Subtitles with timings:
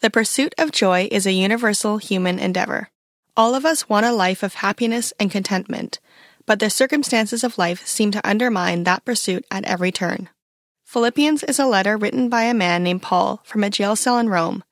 [0.00, 2.88] The pursuit of joy is a universal human endeavor.
[3.36, 6.00] All of us want a life of happiness and contentment,
[6.46, 10.30] but the circumstances of life seem to undermine that pursuit at every turn.
[10.86, 14.30] Philippians is a letter written by a man named Paul from a jail cell in
[14.30, 14.64] Rome,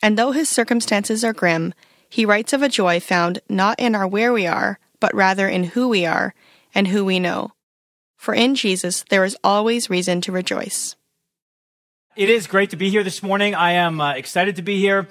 [0.00, 1.74] and though his circumstances are grim,
[2.08, 5.64] he writes of a joy found not in our where we are, but rather in
[5.64, 6.34] who we are
[6.74, 7.52] and who we know.
[8.16, 10.96] For in Jesus there is always reason to rejoice.
[12.20, 13.54] It is great to be here this morning.
[13.54, 15.08] I am uh, excited to be here.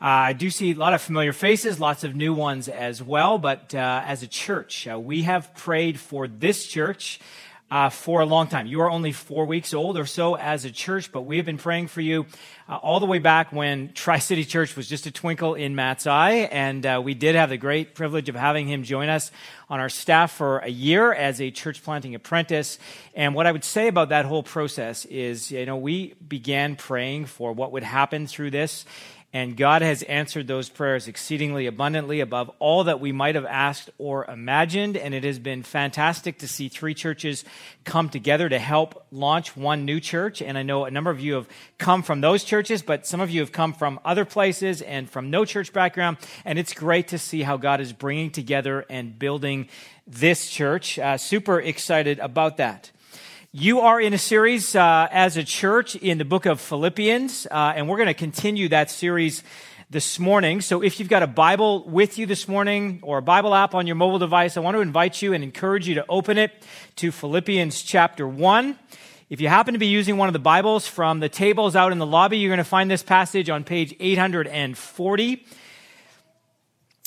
[0.00, 3.36] Uh, I do see a lot of familiar faces, lots of new ones as well.
[3.36, 7.18] But uh, as a church, uh, we have prayed for this church
[7.72, 8.66] uh, for a long time.
[8.66, 11.56] You are only four weeks old or so as a church, but we have been
[11.56, 12.26] praying for you
[12.68, 16.06] uh, all the way back when Tri City Church was just a twinkle in Matt's
[16.06, 16.50] eye.
[16.52, 19.30] And uh, we did have the great privilege of having him join us
[19.70, 22.78] on our staff for a year as a church planting apprentice.
[23.14, 27.24] And what I would say about that whole process is, you know, we began praying
[27.24, 28.84] for what would happen through this.
[29.34, 33.88] And God has answered those prayers exceedingly abundantly above all that we might have asked
[33.96, 34.94] or imagined.
[34.94, 37.42] And it has been fantastic to see three churches
[37.84, 40.42] come together to help launch one new church.
[40.42, 43.30] And I know a number of you have come from those churches, but some of
[43.30, 46.18] you have come from other places and from no church background.
[46.44, 49.68] And it's great to see how God is bringing together and building
[50.06, 50.98] this church.
[50.98, 52.90] Uh, super excited about that.
[53.54, 57.74] You are in a series uh, as a church in the book of Philippians, uh,
[57.76, 59.42] and we're going to continue that series
[59.90, 60.62] this morning.
[60.62, 63.86] So if you've got a Bible with you this morning or a Bible app on
[63.86, 66.50] your mobile device, I want to invite you and encourage you to open it
[66.96, 68.78] to Philippians chapter 1.
[69.28, 71.98] If you happen to be using one of the Bibles from the tables out in
[71.98, 75.46] the lobby, you're going to find this passage on page 840.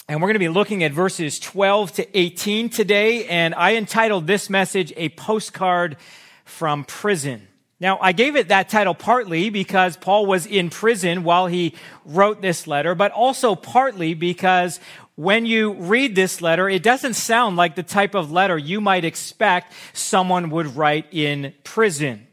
[0.08, 3.26] And we're going to be looking at verses 12 to 18 today.
[3.26, 5.98] And I entitled this message, A Postcard
[6.46, 7.48] from prison.
[7.80, 11.74] Now, I gave it that title partly because Paul was in prison while he
[12.06, 14.80] wrote this letter, but also partly because
[15.16, 19.04] when you read this letter, it doesn't sound like the type of letter you might
[19.04, 22.28] expect someone would write in prison.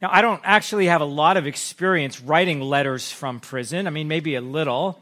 [0.00, 3.86] Now, I don't actually have a lot of experience writing letters from prison.
[3.86, 5.00] I mean, maybe a little.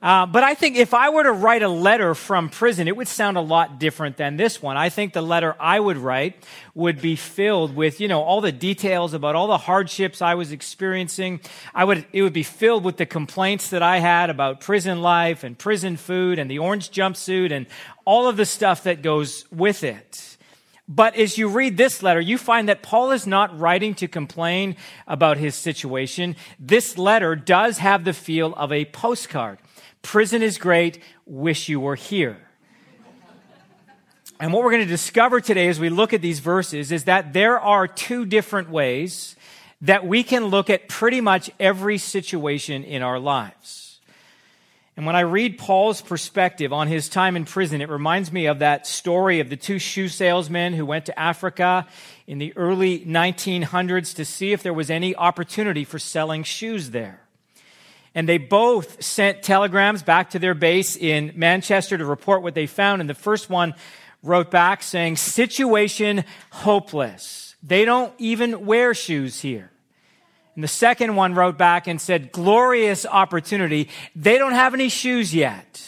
[0.00, 3.08] Uh, but I think if I were to write a letter from prison, it would
[3.08, 4.76] sound a lot different than this one.
[4.76, 8.52] I think the letter I would write would be filled with, you know, all the
[8.52, 11.40] details about all the hardships I was experiencing.
[11.74, 15.42] I would, it would be filled with the complaints that I had about prison life
[15.42, 17.66] and prison food and the orange jumpsuit and
[18.04, 20.36] all of the stuff that goes with it.
[20.88, 24.76] But as you read this letter, you find that Paul is not writing to complain
[25.06, 26.36] about his situation.
[26.58, 29.58] This letter does have the feel of a postcard.
[30.02, 31.02] Prison is great.
[31.26, 32.38] Wish you were here.
[34.40, 37.32] And what we're going to discover today as we look at these verses is that
[37.32, 39.34] there are two different ways
[39.80, 44.00] that we can look at pretty much every situation in our lives.
[44.96, 48.58] And when I read Paul's perspective on his time in prison, it reminds me of
[48.58, 51.86] that story of the two shoe salesmen who went to Africa
[52.26, 57.27] in the early 1900s to see if there was any opportunity for selling shoes there.
[58.18, 62.66] And they both sent telegrams back to their base in Manchester to report what they
[62.66, 63.00] found.
[63.00, 63.74] And the first one
[64.24, 67.54] wrote back saying, Situation hopeless.
[67.62, 69.70] They don't even wear shoes here.
[70.56, 73.88] And the second one wrote back and said, Glorious opportunity.
[74.16, 75.80] They don't have any shoes yet.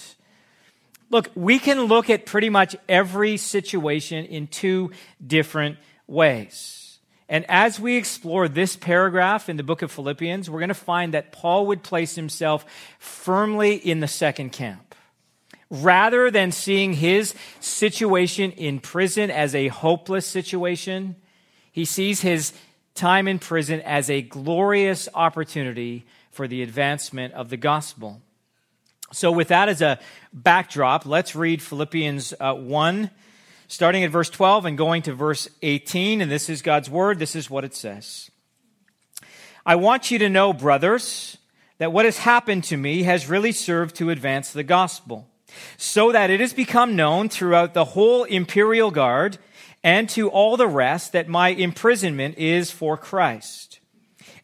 [1.11, 4.93] Look, we can look at pretty much every situation in two
[5.27, 6.80] different ways.
[7.31, 11.15] And as we explore this paragraph in the book of Philippians, we're going to find
[11.15, 12.67] that Paul would place himself
[12.99, 14.97] firmly in the second camp.
[15.71, 21.15] Rather than seeing his situation in prison as a hopeless situation,
[21.71, 22.53] he sees his
[22.97, 28.21] time in prison as a glorious opportunity for the advancement of the gospel.
[29.13, 30.01] So, with that as a
[30.33, 33.11] backdrop, let's read Philippians uh, 1
[33.71, 36.21] starting at verse 12 and going to verse 18.
[36.21, 37.21] And this is God's word.
[37.21, 38.29] This is what it says.
[39.65, 41.39] I want you to know, brothers,
[41.79, 45.29] that what has happened to me has really served to advance the gospel,
[45.77, 49.39] so that it has become known throughout the whole imperial guard
[49.85, 53.79] and to all the rest that my imprisonment is for Christ.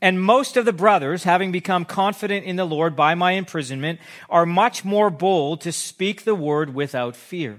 [0.01, 3.99] And most of the brothers, having become confident in the Lord by my imprisonment,
[4.31, 7.59] are much more bold to speak the word without fear.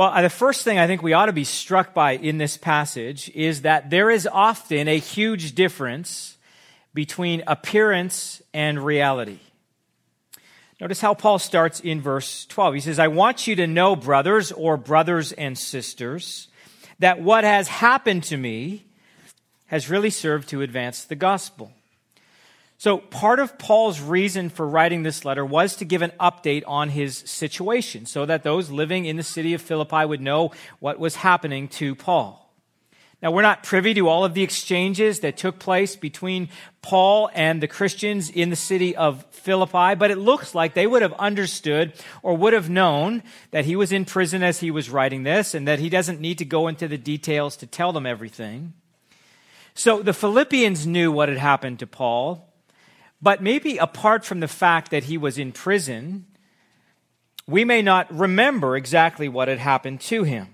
[0.00, 3.30] Well, the first thing I think we ought to be struck by in this passage
[3.34, 6.38] is that there is often a huge difference
[6.94, 9.40] between appearance and reality.
[10.80, 12.76] Notice how Paul starts in verse 12.
[12.76, 16.48] He says, I want you to know, brothers or brothers and sisters,
[17.00, 18.86] that what has happened to me
[19.66, 21.72] has really served to advance the gospel.
[22.80, 26.88] So, part of Paul's reason for writing this letter was to give an update on
[26.88, 31.16] his situation so that those living in the city of Philippi would know what was
[31.16, 32.50] happening to Paul.
[33.22, 36.48] Now, we're not privy to all of the exchanges that took place between
[36.80, 41.02] Paul and the Christians in the city of Philippi, but it looks like they would
[41.02, 41.92] have understood
[42.22, 45.68] or would have known that he was in prison as he was writing this and
[45.68, 48.72] that he doesn't need to go into the details to tell them everything.
[49.74, 52.49] So the Philippians knew what had happened to Paul,
[53.22, 56.26] but maybe apart from the fact that he was in prison,
[57.46, 60.48] we may not remember exactly what had happened to him.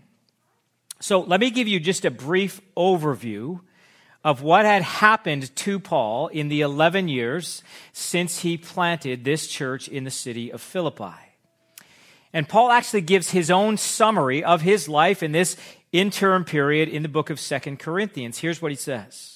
[1.00, 3.60] So let me give you just a brief overview
[4.24, 9.88] of what had happened to Paul in the 11 years since he planted this church
[9.88, 11.14] in the city of Philippi.
[12.32, 15.56] And Paul actually gives his own summary of his life in this
[15.92, 18.38] interim period in the book of Second Corinthians.
[18.38, 19.35] Here's what he says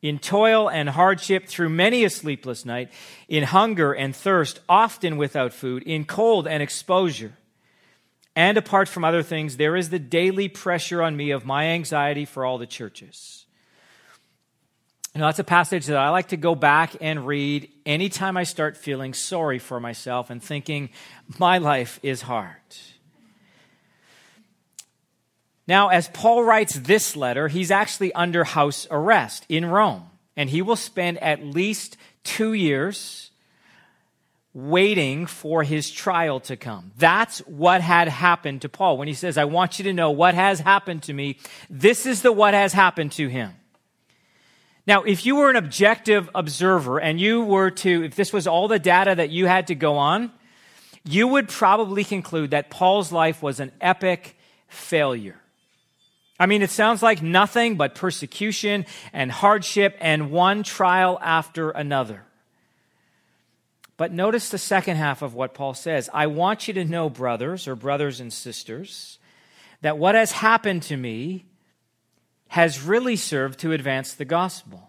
[0.00, 2.90] In toil and hardship through many a sleepless night,
[3.28, 7.32] in hunger and thirst, often without food, in cold and exposure
[8.38, 12.24] and apart from other things, there is the daily pressure on me of my anxiety
[12.24, 13.46] for all the churches.
[15.12, 18.76] Know, that's a passage that I like to go back and read anytime I start
[18.76, 20.90] feeling sorry for myself and thinking,
[21.40, 22.54] my life is hard.
[25.68, 30.62] Now, as Paul writes this letter, he's actually under house arrest in Rome, and he
[30.62, 33.30] will spend at least two years
[34.54, 36.90] waiting for his trial to come.
[36.96, 38.96] That's what had happened to Paul.
[38.96, 41.36] When he says, I want you to know what has happened to me,
[41.68, 43.52] this is the what has happened to him.
[44.86, 48.68] Now, if you were an objective observer and you were to, if this was all
[48.68, 50.32] the data that you had to go on,
[51.04, 54.34] you would probably conclude that Paul's life was an epic
[54.66, 55.38] failure.
[56.38, 62.22] I mean, it sounds like nothing but persecution and hardship and one trial after another.
[63.96, 66.08] But notice the second half of what Paul says.
[66.14, 69.18] I want you to know, brothers or brothers and sisters,
[69.80, 71.44] that what has happened to me
[72.46, 74.88] has really served to advance the gospel.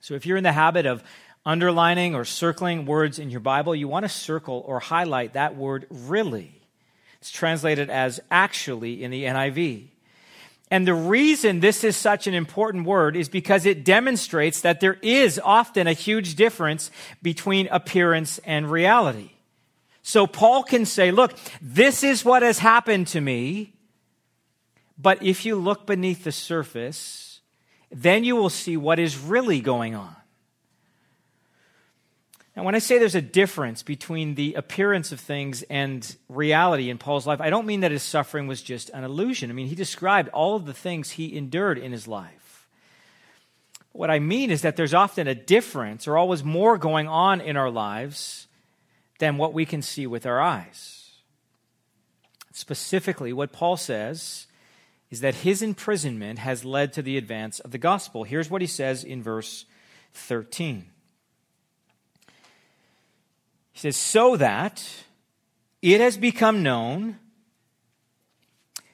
[0.00, 1.04] So if you're in the habit of
[1.44, 5.86] underlining or circling words in your Bible, you want to circle or highlight that word
[5.90, 6.60] really.
[7.20, 9.88] It's translated as actually in the NIV.
[10.70, 14.98] And the reason this is such an important word is because it demonstrates that there
[15.02, 16.90] is often a huge difference
[17.22, 19.30] between appearance and reality.
[20.02, 23.74] So Paul can say, look, this is what has happened to me.
[24.96, 27.40] But if you look beneath the surface,
[27.90, 30.14] then you will see what is really going on.
[32.60, 36.98] Now, when I say there's a difference between the appearance of things and reality in
[36.98, 39.48] Paul's life, I don't mean that his suffering was just an illusion.
[39.48, 42.68] I mean, he described all of the things he endured in his life.
[43.92, 47.56] What I mean is that there's often a difference or always more going on in
[47.56, 48.46] our lives
[49.20, 51.12] than what we can see with our eyes.
[52.52, 54.48] Specifically, what Paul says
[55.10, 58.24] is that his imprisonment has led to the advance of the gospel.
[58.24, 59.64] Here's what he says in verse
[60.12, 60.90] 13.
[63.72, 64.84] He says, so that
[65.82, 67.18] it has become known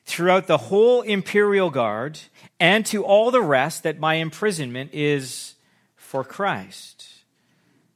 [0.04, 2.18] throughout the whole imperial guard
[2.61, 5.54] and to all the rest that my imprisonment is
[5.97, 7.09] for Christ.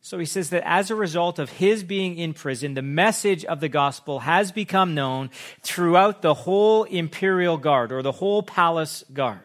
[0.00, 3.60] So he says that as a result of his being in prison, the message of
[3.60, 5.30] the gospel has become known
[5.62, 9.38] throughout the whole imperial guard or the whole palace guard.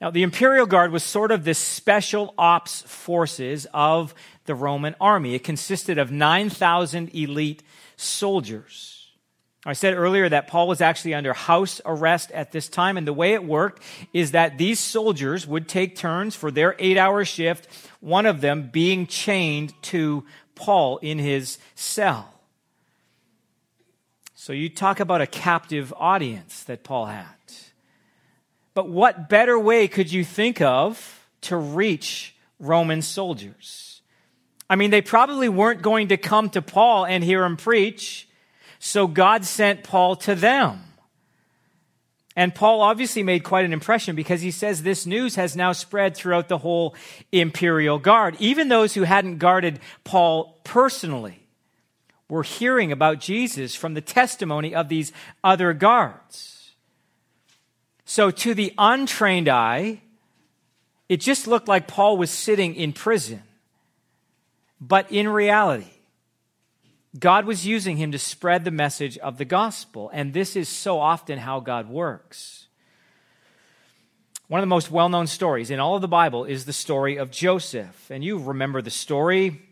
[0.00, 4.14] Now, the imperial guard was sort of the special ops forces of
[4.48, 5.34] the Roman army.
[5.34, 7.62] It consisted of 9,000 elite
[7.96, 9.06] soldiers.
[9.64, 13.12] I said earlier that Paul was actually under house arrest at this time, and the
[13.12, 17.68] way it worked is that these soldiers would take turns for their eight hour shift,
[18.00, 20.24] one of them being chained to
[20.54, 22.32] Paul in his cell.
[24.34, 27.26] So you talk about a captive audience that Paul had.
[28.72, 33.97] But what better way could you think of to reach Roman soldiers?
[34.70, 38.28] I mean, they probably weren't going to come to Paul and hear him preach,
[38.78, 40.80] so God sent Paul to them.
[42.36, 46.16] And Paul obviously made quite an impression because he says this news has now spread
[46.16, 46.94] throughout the whole
[47.32, 48.36] imperial guard.
[48.38, 51.40] Even those who hadn't guarded Paul personally
[52.28, 56.70] were hearing about Jesus from the testimony of these other guards.
[58.04, 60.02] So, to the untrained eye,
[61.08, 63.42] it just looked like Paul was sitting in prison.
[64.80, 65.90] But in reality,
[67.18, 70.10] God was using him to spread the message of the gospel.
[70.12, 72.66] And this is so often how God works.
[74.46, 77.16] One of the most well known stories in all of the Bible is the story
[77.16, 78.10] of Joseph.
[78.10, 79.62] And you remember the story.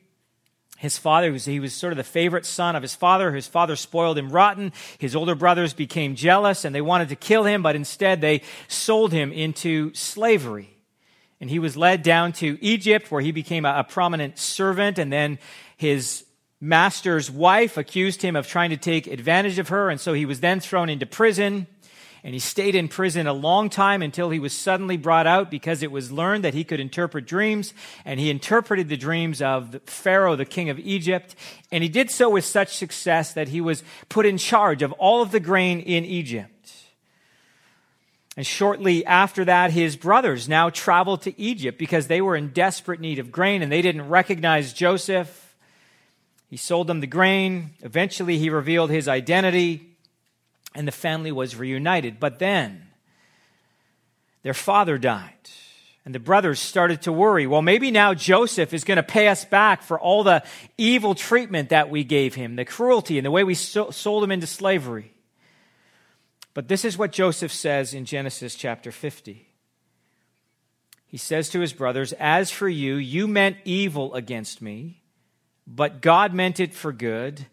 [0.76, 3.32] His father, he was sort of the favorite son of his father.
[3.32, 4.72] His father spoiled him rotten.
[4.98, 9.12] His older brothers became jealous and they wanted to kill him, but instead they sold
[9.12, 10.75] him into slavery.
[11.40, 14.98] And he was led down to Egypt where he became a, prominent servant.
[14.98, 15.38] And then
[15.76, 16.24] his
[16.60, 20.40] master's wife accused him of trying to take advantage of her, and so he was
[20.40, 21.66] then thrown into prison.
[22.24, 25.84] And he stayed in prison a long time until he was suddenly brought out because
[25.84, 27.72] it was learned that he could interpret dreams.
[28.04, 31.36] And he interpreted the dreams of Pharaoh, the king of Egypt.
[31.70, 35.22] And he did so with such success that he was put in charge of all
[35.22, 36.50] of the grain in Egypt.
[38.36, 43.00] And shortly after that, his brothers now traveled to Egypt because they were in desperate
[43.00, 45.54] need of grain and they didn't recognize Joseph.
[46.50, 47.70] He sold them the grain.
[47.80, 49.96] Eventually, he revealed his identity,
[50.74, 52.20] and the family was reunited.
[52.20, 52.86] But then,
[54.42, 55.32] their father died.
[56.04, 57.48] And the brothers started to worry.
[57.48, 60.44] Well, maybe now Joseph is going to pay us back for all the
[60.78, 64.46] evil treatment that we gave him, the cruelty, and the way we sold him into
[64.46, 65.12] slavery.
[66.56, 69.46] But this is what Joseph says in Genesis chapter 50.
[71.06, 75.02] He says to his brothers, As for you, you meant evil against me
[75.66, 77.46] but God meant it for good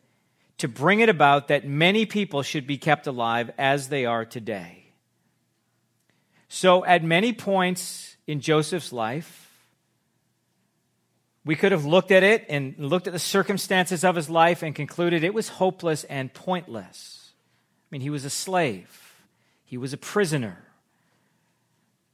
[0.60, 4.86] to bring it about that many people should be kept alive as they are today.
[6.48, 9.50] So, at many points in Joseph's life,
[11.44, 14.76] we could have looked at it and looked at the circumstances of his life and
[14.76, 17.23] concluded it was hopeless and pointless.
[17.94, 19.22] Mean, he was a slave,
[19.64, 20.58] he was a prisoner.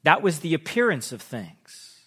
[0.03, 2.01] That was the appearance of things.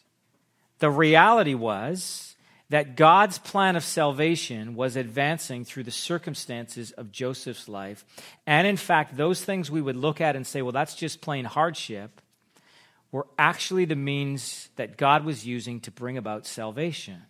[0.79, 2.37] The reality was,
[2.69, 8.05] that God's plan of salvation was advancing through the circumstances of Joseph's life.
[8.47, 11.47] And in fact, those things we would look at and say, well, that's just plain
[11.47, 12.21] hardship,
[13.11, 17.23] were actually the means that God was using to bring about salvation.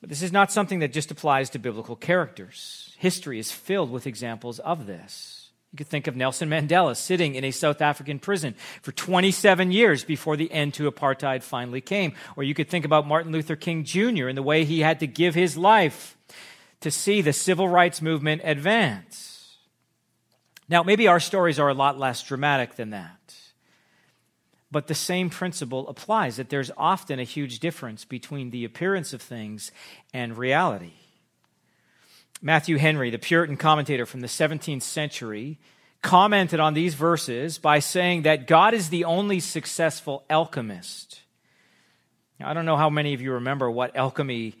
[0.00, 2.89] But this is not something that just applies to biblical characters.
[3.00, 5.48] History is filled with examples of this.
[5.72, 10.04] You could think of Nelson Mandela sitting in a South African prison for 27 years
[10.04, 12.12] before the end to apartheid finally came.
[12.36, 14.28] Or you could think about Martin Luther King Jr.
[14.28, 16.18] and the way he had to give his life
[16.82, 19.56] to see the civil rights movement advance.
[20.68, 23.34] Now, maybe our stories are a lot less dramatic than that.
[24.70, 29.22] But the same principle applies that there's often a huge difference between the appearance of
[29.22, 29.72] things
[30.12, 30.99] and reality.
[32.42, 35.58] Matthew Henry, the Puritan commentator from the 17th century,
[36.00, 41.20] commented on these verses by saying that God is the only successful alchemist.
[42.38, 44.54] Now, I don't know how many of you remember what alchemy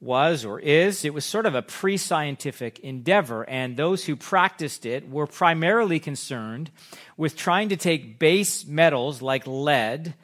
[0.00, 1.04] was or is.
[1.04, 6.00] It was sort of a pre scientific endeavor, and those who practiced it were primarily
[6.00, 6.72] concerned
[7.16, 10.14] with trying to take base metals like lead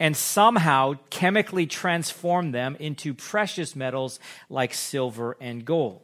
[0.00, 6.02] and somehow chemically transform them into precious metals like silver and gold.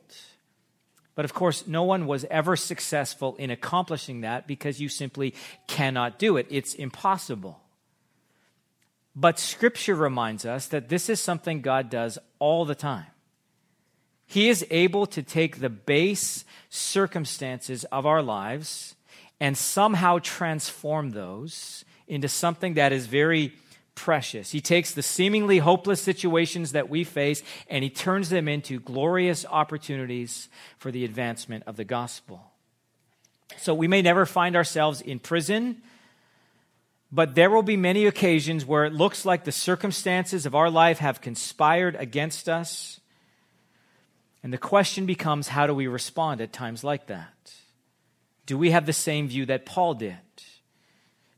[1.14, 5.34] But of course, no one was ever successful in accomplishing that because you simply
[5.66, 6.46] cannot do it.
[6.48, 7.60] It's impossible.
[9.14, 13.06] But Scripture reminds us that this is something God does all the time.
[14.26, 18.94] He is able to take the base circumstances of our lives
[19.38, 23.52] and somehow transform those into something that is very
[23.94, 24.50] precious.
[24.50, 29.44] He takes the seemingly hopeless situations that we face and he turns them into glorious
[29.48, 32.52] opportunities for the advancement of the gospel.
[33.58, 35.82] So we may never find ourselves in prison,
[37.10, 40.98] but there will be many occasions where it looks like the circumstances of our life
[40.98, 43.00] have conspired against us.
[44.42, 47.52] And the question becomes how do we respond at times like that?
[48.46, 50.16] Do we have the same view that Paul did?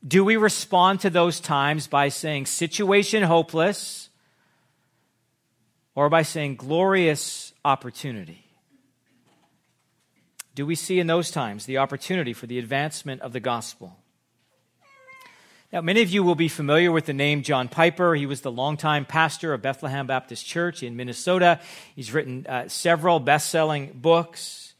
[0.07, 4.09] Do we respond to those times by saying, situation hopeless,
[5.95, 8.45] or by saying, glorious opportunity?
[10.55, 13.97] do we see in those times the opportunity for the advancement of the gospel?
[15.73, 18.15] Now, many of you will be familiar with the name John Piper.
[18.15, 21.59] He was the longtime pastor of Bethlehem Baptist Church in Minnesota.
[21.95, 24.73] He's written uh, several best selling books.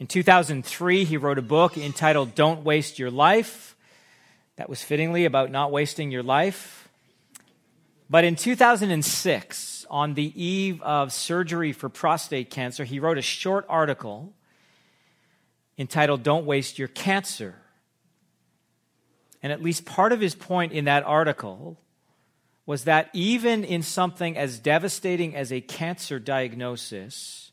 [0.00, 3.76] In 2003, he wrote a book entitled Don't Waste Your Life.
[4.58, 6.88] That was fittingly about not wasting your life.
[8.10, 13.66] But in 2006, on the eve of surgery for prostate cancer, he wrote a short
[13.68, 14.32] article
[15.78, 17.54] entitled Don't Waste Your Cancer.
[19.44, 21.78] And at least part of his point in that article
[22.66, 27.52] was that even in something as devastating as a cancer diagnosis,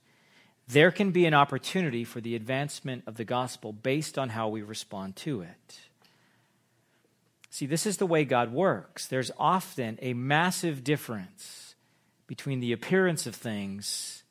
[0.68, 4.64] there can be an opportunity for the advancement of the gospel based on how we
[4.64, 5.82] respond to it.
[7.56, 9.08] See, this is the way God works.
[9.08, 11.76] There's often a massive difference
[12.28, 14.24] between the appearance of things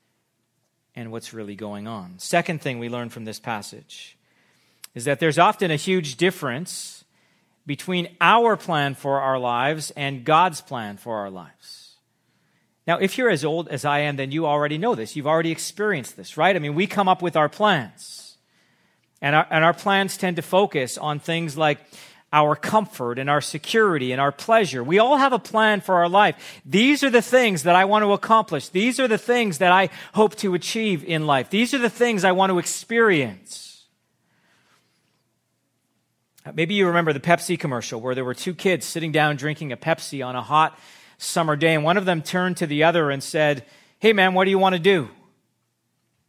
[0.94, 2.18] and what's really going on.
[2.18, 4.18] Second thing we learn from this passage
[4.94, 7.04] is that there's often a huge difference
[7.64, 11.96] between our plan for our lives and God's plan for our lives.
[12.86, 15.16] Now, if you're as old as I am, then you already know this.
[15.16, 16.54] You've already experienced this, right?
[16.54, 18.36] I mean, we come up with our plans.
[19.22, 21.78] And our, and our plans tend to focus on things like
[22.34, 24.82] our comfort and our security and our pleasure.
[24.82, 26.60] We all have a plan for our life.
[26.66, 28.68] These are the things that I want to accomplish.
[28.70, 31.48] These are the things that I hope to achieve in life.
[31.48, 33.86] These are the things I want to experience.
[36.44, 39.70] Uh, maybe you remember the Pepsi commercial where there were two kids sitting down drinking
[39.70, 40.76] a Pepsi on a hot
[41.18, 43.64] summer day, and one of them turned to the other and said,
[44.00, 45.08] Hey, man, what do you want to do?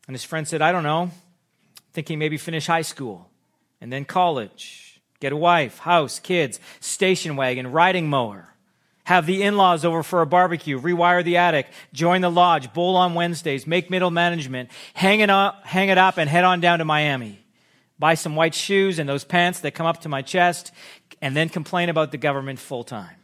[0.08, 1.10] And his friend said, I don't know.
[1.94, 3.28] Thinking maybe finish high school
[3.82, 4.85] and then college,
[5.26, 8.50] get a wife, house, kids, station wagon, riding mower,
[9.06, 12.96] have the in laws over for a barbecue, rewire the attic, join the lodge, bowl
[12.96, 16.80] on Wednesdays, make middle management, hang it up, hang it up and head on down
[16.80, 17.46] to Miami
[18.00, 20.72] buy some white shoes and those pants that come up to my chest,
[21.22, 23.16] and then complain about the government full time.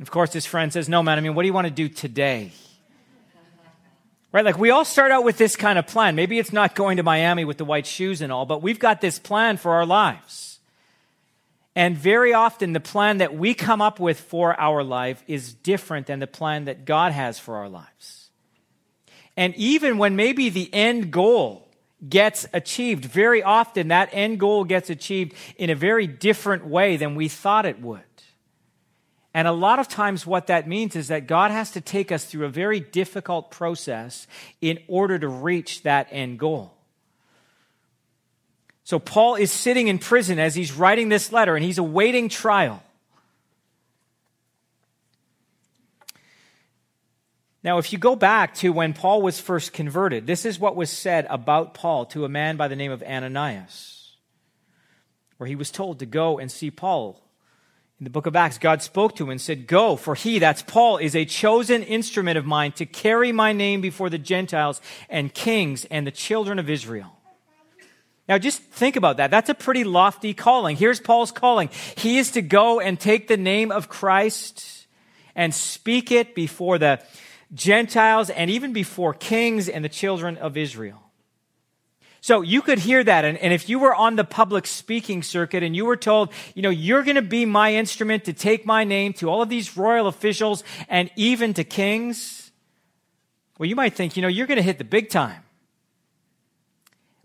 [0.00, 1.88] Of course, his friend says, No, man, I mean, what do you want to do
[1.88, 2.52] today?
[4.32, 4.44] Right?
[4.44, 6.14] Like, we all start out with this kind of plan.
[6.14, 9.00] Maybe it's not going to Miami with the white shoes and all, but we've got
[9.00, 10.55] this plan for our lives.
[11.76, 16.06] And very often, the plan that we come up with for our life is different
[16.06, 18.30] than the plan that God has for our lives.
[19.36, 21.66] And even when maybe the end goal
[22.06, 23.04] gets achieved.
[23.04, 27.66] Very often, that end goal gets achieved in a very different way than we thought
[27.66, 28.02] it would.
[29.32, 32.24] And a lot of times, what that means is that God has to take us
[32.24, 34.26] through a very difficult process
[34.60, 36.75] in order to reach that end goal.
[38.86, 42.84] So, Paul is sitting in prison as he's writing this letter and he's awaiting trial.
[47.64, 50.88] Now, if you go back to when Paul was first converted, this is what was
[50.88, 54.12] said about Paul to a man by the name of Ananias,
[55.38, 57.20] where he was told to go and see Paul.
[57.98, 60.62] In the book of Acts, God spoke to him and said, Go, for he, that's
[60.62, 65.34] Paul, is a chosen instrument of mine to carry my name before the Gentiles and
[65.34, 67.15] kings and the children of Israel.
[68.28, 69.30] Now, just think about that.
[69.30, 70.76] That's a pretty lofty calling.
[70.76, 71.70] Here's Paul's calling.
[71.96, 74.86] He is to go and take the name of Christ
[75.36, 77.00] and speak it before the
[77.54, 81.00] Gentiles, and even before kings and the children of Israel.
[82.20, 83.24] So you could hear that.
[83.24, 86.62] And, and, if you were on the public speaking circuit and you were told, you
[86.62, 89.76] know, you're going to be my instrument to take my name to all of these
[89.76, 92.50] royal officials and even to kings,
[93.58, 95.45] well, you might think, you know, you're going to hit the big time.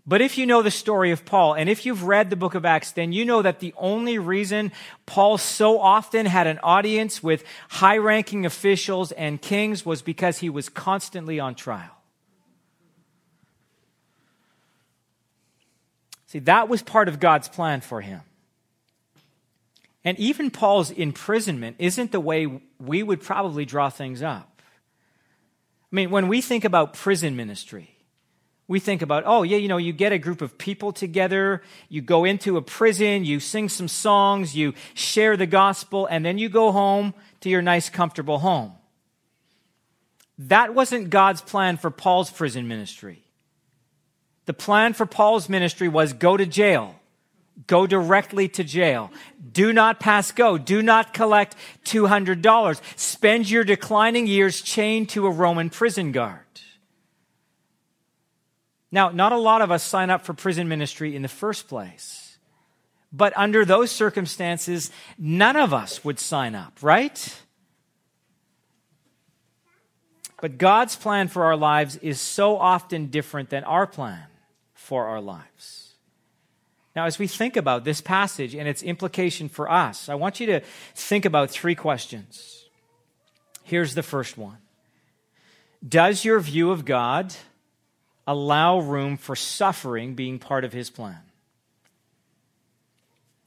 [0.04, 2.64] But if you know the story of Paul, and if you've read the book of
[2.64, 4.72] Acts, then you know that the only reason
[5.06, 10.50] Paul so often had an audience with high ranking officials and kings was because he
[10.50, 12.02] was constantly on trial.
[16.26, 18.22] See, that was part of God's plan for him.
[20.04, 24.60] And even Paul's imprisonment isn't the way we would probably draw things up.
[25.92, 27.91] I mean, when we think about prison ministry,
[28.72, 32.00] we think about, oh, yeah, you know, you get a group of people together, you
[32.00, 36.48] go into a prison, you sing some songs, you share the gospel, and then you
[36.48, 38.72] go home to your nice, comfortable home.
[40.38, 43.22] That wasn't God's plan for Paul's prison ministry.
[44.46, 46.96] The plan for Paul's ministry was go to jail.
[47.66, 49.12] Go directly to jail.
[49.52, 50.56] Do not pass go.
[50.56, 51.54] Do not collect
[51.84, 52.80] $200.
[52.96, 56.40] Spend your declining years chained to a Roman prison guard.
[58.92, 62.36] Now, not a lot of us sign up for prison ministry in the first place.
[63.10, 67.42] But under those circumstances, none of us would sign up, right?
[70.42, 74.26] But God's plan for our lives is so often different than our plan
[74.74, 75.94] for our lives.
[76.94, 80.46] Now, as we think about this passage and its implication for us, I want you
[80.46, 80.60] to
[80.94, 82.66] think about three questions.
[83.62, 84.58] Here's the first one
[85.86, 87.34] Does your view of God
[88.32, 91.20] allow room for suffering being part of his plan?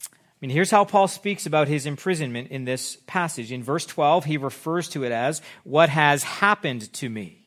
[0.10, 3.52] I mean, here's how Paul speaks about his imprisonment in this passage.
[3.52, 7.46] In verse 12, he refers to it as what has happened to me.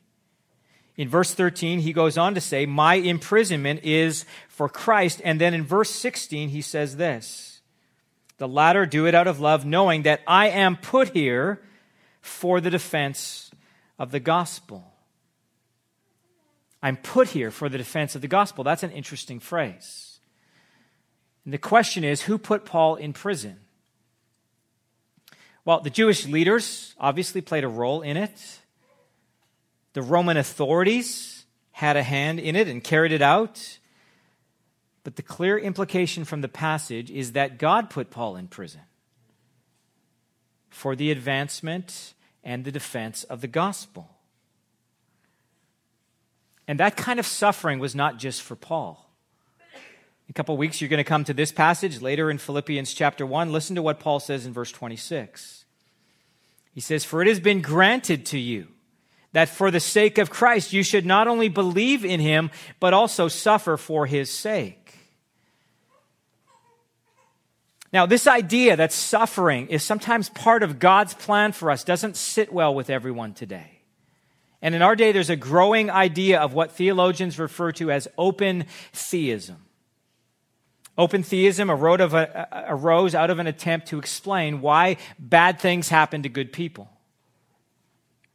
[0.97, 5.21] In verse 13, he goes on to say, My imprisonment is for Christ.
[5.23, 7.61] And then in verse 16, he says this
[8.37, 11.61] The latter do it out of love, knowing that I am put here
[12.21, 13.49] for the defense
[13.97, 14.88] of the gospel.
[16.81, 18.63] I'm put here for the defense of the gospel.
[18.63, 20.19] That's an interesting phrase.
[21.45, 23.59] And the question is who put Paul in prison?
[25.65, 28.59] Well, the Jewish leaders obviously played a role in it.
[29.93, 33.79] The Roman authorities had a hand in it and carried it out.
[35.03, 38.81] But the clear implication from the passage is that God put Paul in prison
[40.69, 42.13] for the advancement
[42.43, 44.09] and the defense of the gospel.
[46.69, 49.09] And that kind of suffering was not just for Paul
[49.73, 53.25] In a couple weeks, you're going to come to this passage later in Philippians chapter
[53.25, 53.51] 1.
[53.51, 55.65] Listen to what Paul says in verse 26.
[56.71, 58.67] He says, For it has been granted to you
[59.31, 63.29] that for the sake of Christ you should not only believe in him, but also
[63.29, 64.93] suffer for his sake.
[67.91, 72.53] Now, this idea that suffering is sometimes part of God's plan for us doesn't sit
[72.53, 73.78] well with everyone today.
[74.61, 78.65] And in our day, there's a growing idea of what theologians refer to as open
[78.91, 79.65] theism.
[80.97, 86.51] Open theism arose out of an attempt to explain why bad things happen to good
[86.51, 86.89] people.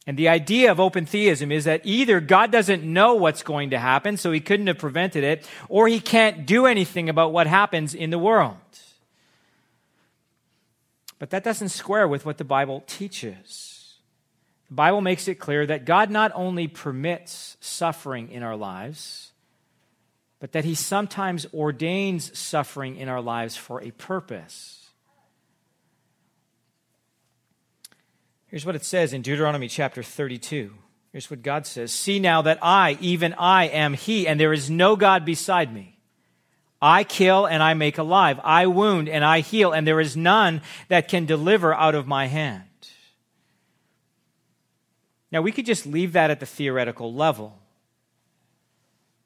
[0.07, 3.79] And the idea of open theism is that either God doesn't know what's going to
[3.79, 7.95] happen, so he couldn't have prevented it, or he can't do anything about what happens
[7.95, 8.57] in the world.
[11.19, 13.74] But that doesn't square with what the Bible teaches.
[14.75, 19.31] The Bible makes it clear that God not only permits suffering in our lives,
[20.41, 24.89] but that He sometimes ordains suffering in our lives for a purpose.
[28.49, 30.75] Here's what it says in Deuteronomy chapter 32.
[31.13, 34.71] Here's what God says See now that I, even I, am He, and there is
[34.71, 36.01] no God beside me.
[36.83, 38.41] I kill and I make alive.
[38.43, 42.27] I wound and I heal, and there is none that can deliver out of my
[42.27, 42.65] hand.
[45.35, 47.59] Now, we could just leave that at the theoretical level.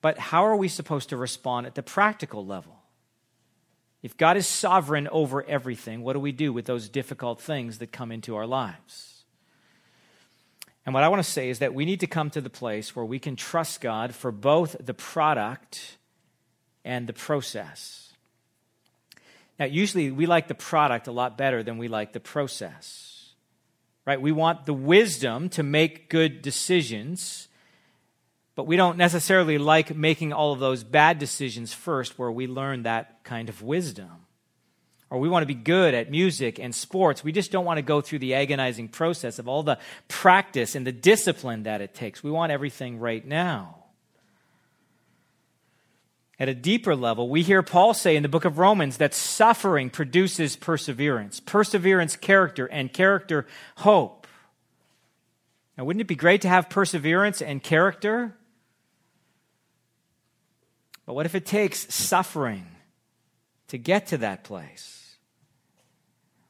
[0.01, 2.79] But how are we supposed to respond at the practical level?
[4.03, 7.93] If God is sovereign over everything, what do we do with those difficult things that
[7.93, 9.25] come into our lives?
[10.87, 12.97] And what I want to say is that we need to come to the place
[12.97, 15.99] where we can trust God for both the product
[16.87, 18.15] and the process.
[19.59, 23.08] Now, usually we like the product a lot better than we like the process.
[24.09, 24.21] Right?
[24.21, 27.49] We want the wisdom to make good decisions
[28.59, 32.83] but we don't necessarily like making all of those bad decisions first where we learn
[32.83, 34.11] that kind of wisdom.
[35.11, 37.23] Or we want to be good at music and sports.
[37.23, 40.85] We just don't want to go through the agonizing process of all the practice and
[40.85, 42.25] the discipline that it takes.
[42.25, 43.85] We want everything right now.
[46.41, 49.91] At a deeper level, we hear Paul say in the book of Romans that suffering
[49.91, 53.47] produces perseverance, perseverance, character, and character,
[53.77, 54.27] hope.
[55.77, 58.37] Now, wouldn't it be great to have perseverance and character?
[61.07, 62.67] But what if it takes suffering
[63.69, 65.17] to get to that place?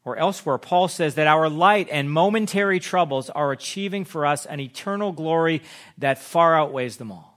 [0.05, 4.61] Or elsewhere, Paul says that our light and momentary troubles are achieving for us an
[4.61, 5.63] eternal glory
[5.99, 7.28] that far outweighs them all.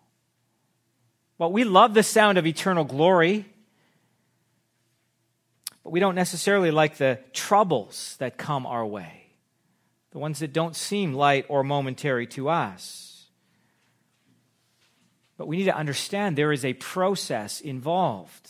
[1.41, 3.47] Well, we love the sound of eternal glory,
[5.84, 9.25] but we don't necessarily like the troubles that come our way,
[10.12, 13.25] the ones that don't seem light or momentary to us.
[15.36, 18.47] But we need to understand there is a process involved.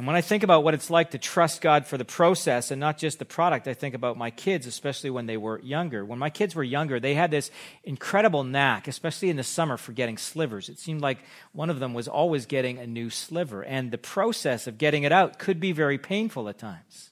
[0.00, 2.80] And when I think about what it's like to trust God for the process and
[2.80, 6.06] not just the product, I think about my kids, especially when they were younger.
[6.06, 7.50] When my kids were younger, they had this
[7.84, 10.70] incredible knack, especially in the summer, for getting slivers.
[10.70, 11.18] It seemed like
[11.52, 13.62] one of them was always getting a new sliver.
[13.62, 17.10] And the process of getting it out could be very painful at times.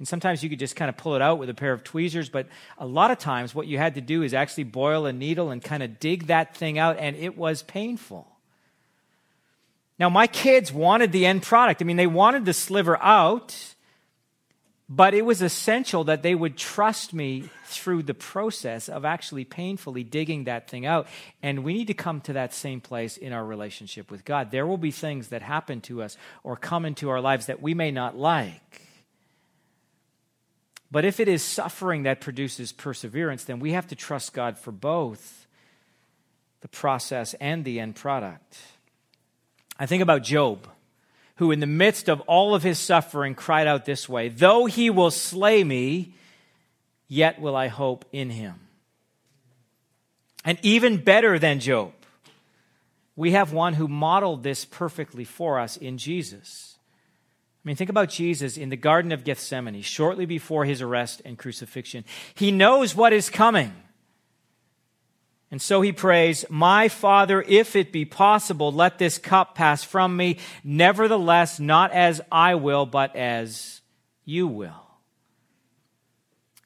[0.00, 2.28] And sometimes you could just kind of pull it out with a pair of tweezers,
[2.28, 5.50] but a lot of times what you had to do is actually boil a needle
[5.50, 8.26] and kind of dig that thing out, and it was painful.
[9.98, 11.80] Now, my kids wanted the end product.
[11.80, 13.74] I mean, they wanted the sliver out,
[14.88, 20.04] But it was essential that they would trust me through the process of actually painfully
[20.04, 21.08] digging that thing out.
[21.42, 24.52] And we need to come to that same place in our relationship with God.
[24.52, 27.74] There will be things that happen to us or come into our lives that we
[27.74, 28.82] may not like.
[30.88, 34.70] But if it is suffering that produces perseverance, then we have to trust God for
[34.70, 35.48] both
[36.60, 38.56] the process and the end product.
[39.78, 40.68] I think about Job
[41.36, 44.90] who, in the midst of all of his suffering, cried out this way Though he
[44.90, 46.14] will slay me,
[47.08, 48.54] yet will I hope in him.
[50.44, 51.92] And even better than Job,
[53.14, 56.78] we have one who modeled this perfectly for us in Jesus.
[57.64, 61.36] I mean, think about Jesus in the Garden of Gethsemane, shortly before his arrest and
[61.36, 62.04] crucifixion.
[62.34, 63.72] He knows what is coming.
[65.56, 70.14] And so he prays, My Father, if it be possible, let this cup pass from
[70.14, 70.36] me.
[70.62, 73.80] Nevertheless, not as I will, but as
[74.26, 74.86] you will.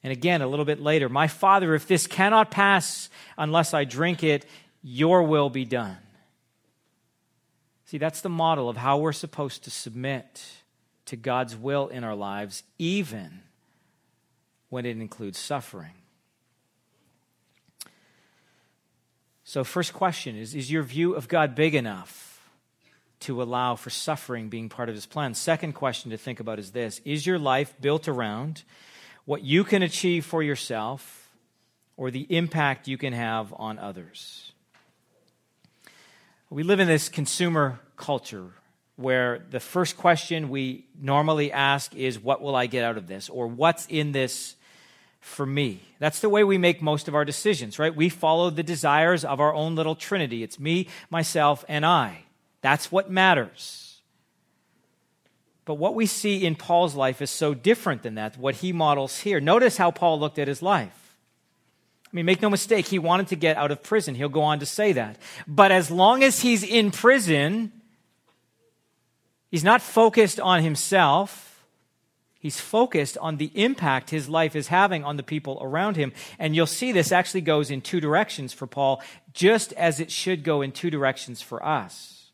[0.03, 4.25] And again, a little bit later, My Father, if this cannot pass unless I drink
[4.25, 4.45] it,
[4.81, 5.95] your will be done.
[7.85, 10.45] See, that's the model of how we're supposed to submit
[11.05, 13.39] to God's will in our lives, even
[14.67, 16.00] when it includes suffering.
[19.51, 22.41] So, first question is Is your view of God big enough
[23.19, 25.33] to allow for suffering being part of his plan?
[25.33, 28.63] Second question to think about is this Is your life built around
[29.25, 31.29] what you can achieve for yourself
[31.97, 34.53] or the impact you can have on others?
[36.49, 38.51] We live in this consumer culture
[38.95, 43.27] where the first question we normally ask is, What will I get out of this?
[43.27, 44.55] or What's in this
[45.21, 45.81] for me.
[45.99, 47.95] That's the way we make most of our decisions, right?
[47.95, 50.43] We follow the desires of our own little trinity.
[50.43, 52.23] It's me, myself, and I.
[52.61, 54.01] That's what matters.
[55.63, 59.19] But what we see in Paul's life is so different than that, what he models
[59.19, 59.39] here.
[59.39, 61.15] Notice how Paul looked at his life.
[62.05, 64.15] I mean, make no mistake, he wanted to get out of prison.
[64.15, 65.17] He'll go on to say that.
[65.47, 67.71] But as long as he's in prison,
[69.49, 71.50] he's not focused on himself
[72.41, 76.11] He's focused on the impact his life is having on the people around him.
[76.39, 78.99] And you'll see this actually goes in two directions for Paul,
[79.31, 82.31] just as it should go in two directions for us.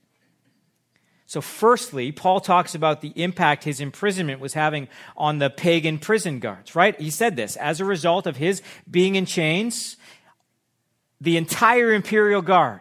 [1.25, 6.39] So, firstly, Paul talks about the impact his imprisonment was having on the pagan prison
[6.39, 6.97] guards, right?
[6.97, 9.97] He said this as a result of his being in chains,
[11.19, 12.79] the entire imperial guard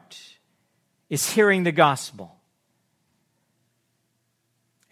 [1.10, 2.36] is hearing the gospel.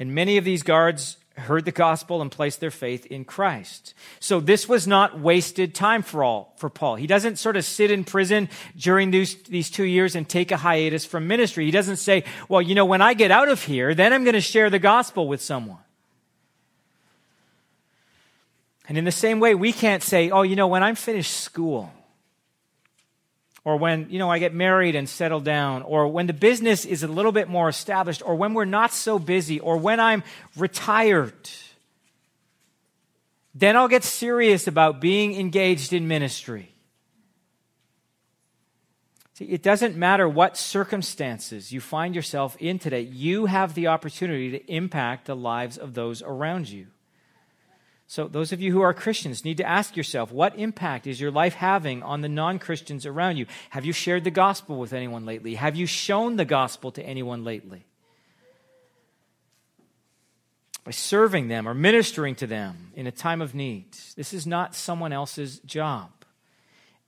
[0.00, 3.94] And many of these guards heard the gospel and placed their faith in Christ.
[4.20, 6.94] So this was not wasted time for all for Paul.
[6.96, 10.56] He doesn't sort of sit in prison during these, these two years and take a
[10.56, 11.64] hiatus from ministry.
[11.64, 14.34] He doesn't say, well, you know, when I get out of here, then I'm going
[14.34, 15.78] to share the gospel with someone.
[18.88, 21.90] And in the same way, we can't say, oh, you know, when I'm finished school,
[23.64, 27.02] or when you know I get married and settle down, or when the business is
[27.02, 30.22] a little bit more established, or when we're not so busy, or when I'm
[30.56, 31.48] retired,
[33.54, 36.74] then I'll get serious about being engaged in ministry.
[39.34, 44.52] See, it doesn't matter what circumstances you find yourself in today, you have the opportunity
[44.52, 46.86] to impact the lives of those around you.
[48.06, 51.30] So, those of you who are Christians need to ask yourself what impact is your
[51.30, 53.46] life having on the non Christians around you?
[53.70, 55.54] Have you shared the gospel with anyone lately?
[55.54, 57.86] Have you shown the gospel to anyone lately?
[60.84, 63.86] By serving them or ministering to them in a time of need.
[64.16, 66.10] This is not someone else's job.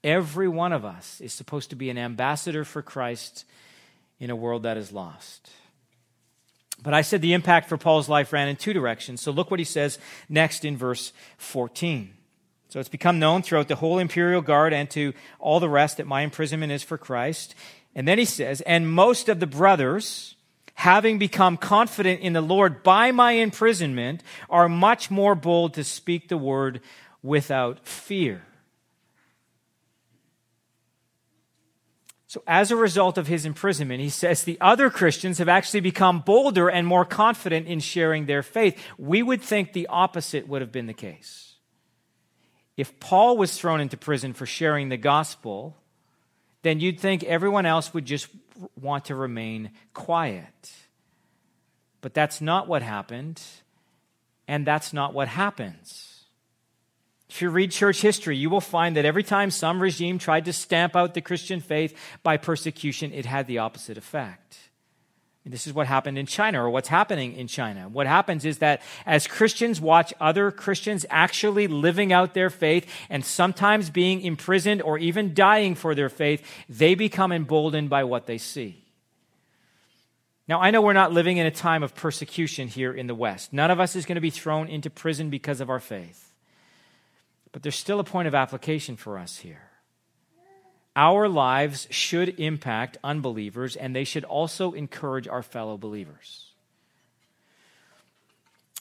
[0.03, 3.45] Every one of us is supposed to be an ambassador for Christ
[4.19, 5.51] in a world that is lost.
[6.83, 9.21] But I said the impact for Paul's life ran in two directions.
[9.21, 12.13] So look what he says next in verse 14.
[12.69, 16.07] So it's become known throughout the whole imperial guard and to all the rest that
[16.07, 17.55] my imprisonment is for Christ.
[17.95, 20.35] And then he says, and most of the brothers,
[20.75, 26.29] having become confident in the Lord by my imprisonment, are much more bold to speak
[26.29, 26.81] the word
[27.23, 28.43] without fear.
[32.29, 36.21] So, as a result of his imprisonment, he says the other Christians have actually become
[36.21, 38.83] bolder and more confident in sharing their faith.
[38.99, 41.55] We would think the opposite would have been the case.
[42.77, 45.77] If Paul was thrown into prison for sharing the gospel,
[46.63, 48.29] then you'd think everyone else would just
[48.81, 50.73] want to remain quiet.
[52.01, 53.41] But that's not what happened,
[54.49, 56.06] and that's not what happens.
[57.37, 60.55] If you read church history, you will find that every time some regime tried to
[60.55, 64.57] stamp out the Christian faith by persecution, it had the opposite effect.
[65.45, 67.91] This is what happened in China or what's happening in China.
[67.91, 73.23] What happens is that as Christians watch other Christians actually living out their faith and
[73.23, 78.39] sometimes being imprisoned or even dying for their faith, they become emboldened by what they
[78.39, 78.83] see.
[80.49, 83.53] Now, I know we're not living in a time of persecution here in the West.
[83.53, 86.33] None of us is going to be thrown into prison because of our faith.
[87.57, 89.71] But there's still a point of application for us here.
[90.95, 96.53] Our lives should impact unbelievers, and they should also encourage our fellow believers.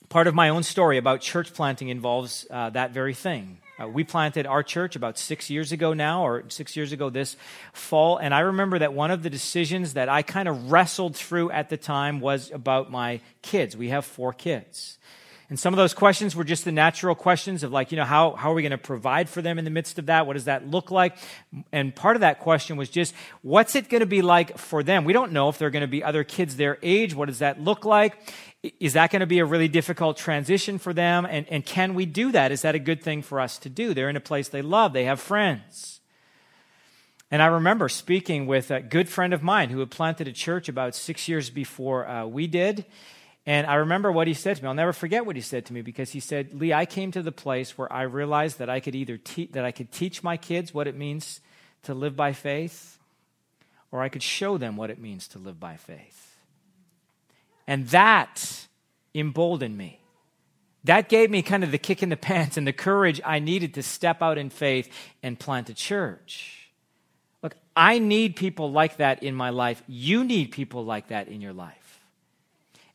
[0.09, 3.59] Part of my own story about church planting involves uh, that very thing.
[3.81, 7.37] Uh, we planted our church about six years ago now, or six years ago this
[7.71, 11.49] fall, and I remember that one of the decisions that I kind of wrestled through
[11.51, 13.77] at the time was about my kids.
[13.77, 14.97] We have four kids.
[15.49, 18.31] And some of those questions were just the natural questions of like, you know, how,
[18.31, 20.25] how are we going to provide for them in the midst of that?
[20.25, 21.17] What does that look like?
[21.71, 25.05] And part of that question was just, what's it going to be like for them?
[25.05, 27.13] We don't know if there are going to be other kids their age.
[27.13, 28.17] What does that look like?
[28.79, 31.27] Is that going to be a really difficult transition for them?
[31.29, 32.51] And, and can we do that?
[32.51, 33.93] Is that a good thing for us to do?
[33.93, 34.93] They're in a place they love.
[34.93, 36.01] They have friends.
[37.29, 40.69] And I remember speaking with a good friend of mine who had planted a church
[40.69, 42.85] about six years before uh, we did.
[43.45, 44.67] And I remember what he said to me.
[44.67, 47.21] I'll never forget what he said to me because he said, "Lee, I came to
[47.21, 50.35] the place where I realized that I could either te- that I could teach my
[50.35, 51.41] kids what it means
[51.83, 52.97] to live by faith,
[53.91, 56.37] or I could show them what it means to live by faith."
[57.67, 58.67] And that
[59.13, 59.99] emboldened me.
[60.83, 63.75] That gave me kind of the kick in the pants and the courage I needed
[63.75, 64.89] to step out in faith
[65.21, 66.69] and plant a church.
[67.43, 69.83] Look, I need people like that in my life.
[69.87, 71.84] You need people like that in your life.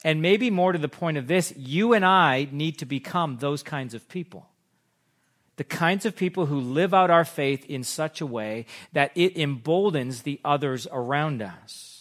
[0.02, 3.62] And maybe more to the point of this, you and I need to become those
[3.62, 4.48] kinds of people.
[5.56, 9.36] The kinds of people who live out our faith in such a way that it
[9.36, 12.00] emboldens the others around us.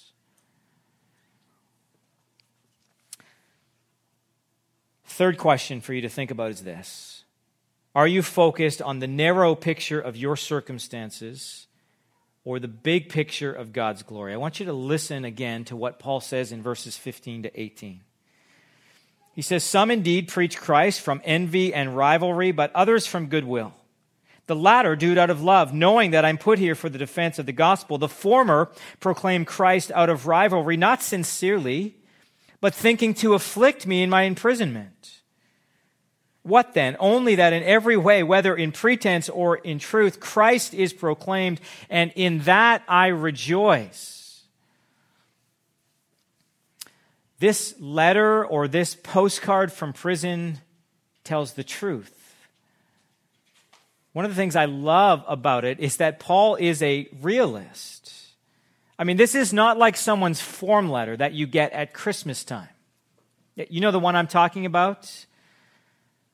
[5.04, 7.26] Third question for you to think about is this
[7.94, 11.68] Are you focused on the narrow picture of your circumstances?
[12.44, 14.34] Or the big picture of God's glory.
[14.34, 18.02] I want you to listen again to what Paul says in verses 15 to 18.
[19.34, 23.74] He says, Some indeed preach Christ from envy and rivalry, but others from goodwill.
[24.48, 27.38] The latter do it out of love, knowing that I'm put here for the defense
[27.38, 27.98] of the gospel.
[27.98, 31.96] The former proclaim Christ out of rivalry, not sincerely,
[32.60, 35.19] but thinking to afflict me in my imprisonment.
[36.44, 36.96] What then?
[37.00, 42.12] Only that in every way, whether in pretense or in truth, Christ is proclaimed, and
[42.16, 44.44] in that I rejoice.
[47.40, 50.60] This letter or this postcard from prison
[51.24, 52.16] tells the truth.
[54.14, 58.14] One of the things I love about it is that Paul is a realist.
[58.98, 62.68] I mean, this is not like someone's form letter that you get at Christmas time.
[63.56, 65.26] You know the one I'm talking about?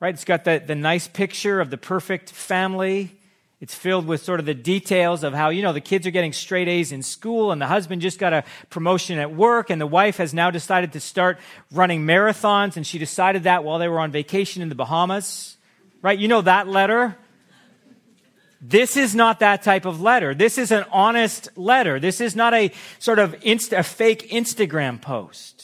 [0.00, 0.14] Right?
[0.14, 3.16] It's got the, the nice picture of the perfect family.
[3.60, 6.34] It's filled with sort of the details of how, you know, the kids are getting
[6.34, 9.86] straight A's in school and the husband just got a promotion at work and the
[9.86, 11.38] wife has now decided to start
[11.72, 15.56] running marathons and she decided that while they were on vacation in the Bahamas,
[16.02, 16.18] right?
[16.18, 17.16] You know that letter?
[18.60, 20.34] This is not that type of letter.
[20.34, 21.98] This is an honest letter.
[21.98, 25.55] This is not a sort of inst- a fake Instagram post.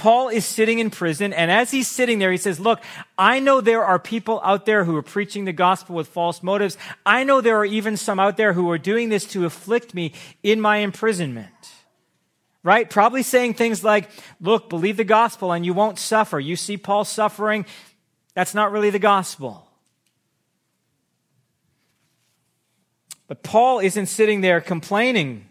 [0.00, 2.80] Paul is sitting in prison, and as he's sitting there, he says, Look,
[3.18, 6.78] I know there are people out there who are preaching the gospel with false motives.
[7.04, 10.14] I know there are even some out there who are doing this to afflict me
[10.42, 11.50] in my imprisonment.
[12.62, 12.88] Right?
[12.88, 14.08] Probably saying things like,
[14.40, 16.40] Look, believe the gospel and you won't suffer.
[16.40, 17.66] You see Paul suffering.
[18.32, 19.68] That's not really the gospel.
[23.28, 25.49] But Paul isn't sitting there complaining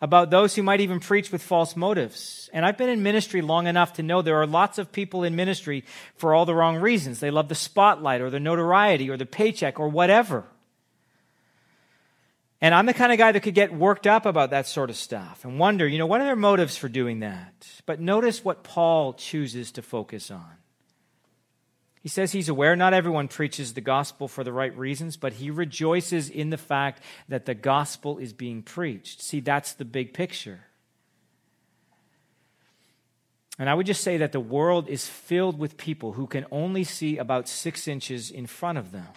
[0.00, 2.48] about those who might even preach with false motives.
[2.52, 5.36] And I've been in ministry long enough to know there are lots of people in
[5.36, 5.84] ministry
[6.16, 7.20] for all the wrong reasons.
[7.20, 10.44] They love the spotlight or the notoriety or the paycheck or whatever.
[12.62, 14.96] And I'm the kind of guy that could get worked up about that sort of
[14.96, 17.66] stuff and wonder, you know, what are their motives for doing that?
[17.86, 20.59] But notice what Paul chooses to focus on.
[22.02, 25.50] He says he's aware not everyone preaches the gospel for the right reasons, but he
[25.50, 29.20] rejoices in the fact that the gospel is being preached.
[29.20, 30.60] See, that's the big picture.
[33.58, 36.84] And I would just say that the world is filled with people who can only
[36.84, 39.08] see about six inches in front of them.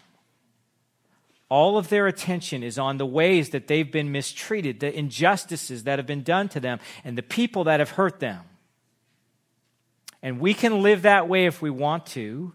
[1.47, 5.99] All of their attention is on the ways that they've been mistreated, the injustices that
[5.99, 8.41] have been done to them, and the people that have hurt them.
[10.21, 12.53] And we can live that way if we want to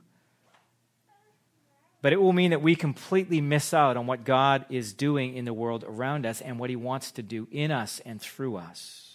[2.00, 5.44] but it will mean that we completely miss out on what God is doing in
[5.44, 9.08] the world around us and what He wants to do in us and through us.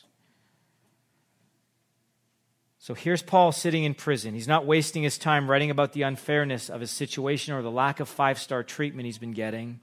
[2.83, 4.33] So here's Paul sitting in prison.
[4.33, 8.01] He's not wasting his time writing about the unfairness of his situation or the lack
[8.01, 9.79] of five star treatment he's been getting.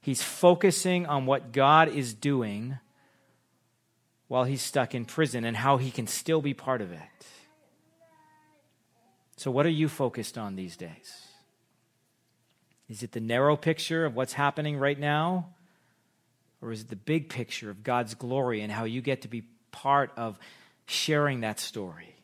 [0.00, 2.78] He's focusing on what God is doing
[4.28, 7.00] while he's stuck in prison and how he can still be part of it.
[9.36, 11.21] So, what are you focused on these days?
[12.88, 15.48] Is it the narrow picture of what's happening right now?
[16.60, 19.42] Or is it the big picture of God's glory and how you get to be
[19.70, 20.38] part of
[20.86, 22.14] sharing that story?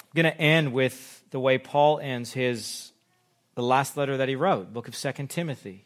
[0.00, 2.92] I'm going to end with the way Paul ends his
[3.54, 5.84] the last letter that he wrote, book of Second Timothy.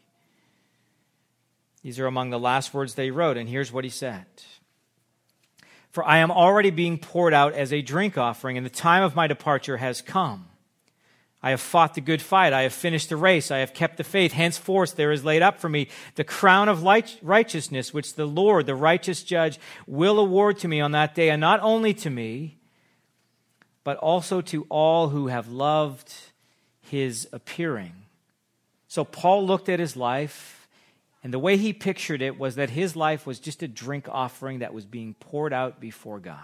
[1.83, 4.25] These are among the last words that he wrote, and here's what he said.
[5.91, 9.15] For I am already being poured out as a drink offering, and the time of
[9.15, 10.48] my departure has come.
[11.41, 12.51] I have fought the good fight.
[12.51, 13.49] I have finished the race.
[13.49, 14.33] I have kept the faith.
[14.33, 18.75] Henceforth, there is laid up for me the crown of righteousness, which the Lord, the
[18.75, 22.57] righteous judge, will award to me on that day, and not only to me,
[23.85, 26.13] but also to all who have loved
[26.81, 27.93] his appearing.
[28.89, 30.67] So Paul looked at his life,
[31.23, 34.59] and the way he pictured it was that his life was just a drink offering
[34.59, 36.39] that was being poured out before God.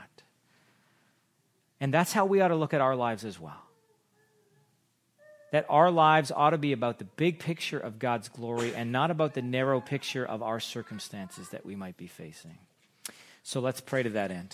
[1.81, 3.64] And that's how we ought to look at our lives as well.
[5.55, 9.09] That our lives ought to be about the big picture of God's glory and not
[9.09, 12.57] about the narrow picture of our circumstances that we might be facing.
[13.41, 14.53] So let's pray to that end.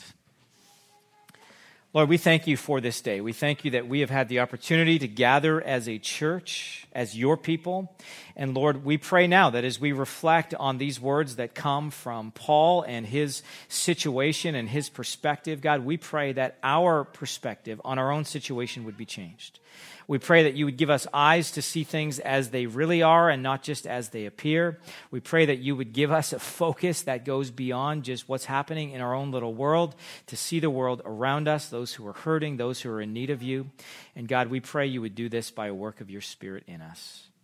[1.91, 3.19] Lord, we thank you for this day.
[3.19, 7.17] We thank you that we have had the opportunity to gather as a church, as
[7.17, 7.91] your people.
[8.35, 12.31] And Lord, we pray now that as we reflect on these words that come from
[12.31, 18.11] Paul and his situation and his perspective, God, we pray that our perspective on our
[18.11, 19.59] own situation would be changed.
[20.07, 23.29] We pray that you would give us eyes to see things as they really are
[23.29, 24.79] and not just as they appear.
[25.09, 28.91] We pray that you would give us a focus that goes beyond just what's happening
[28.91, 29.95] in our own little world
[30.27, 33.29] to see the world around us, those who are hurting, those who are in need
[33.29, 33.69] of you.
[34.15, 36.81] And God, we pray you would do this by a work of your Spirit in
[36.81, 37.30] us.